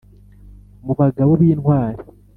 [0.85, 2.01] Mu bagabo b intwari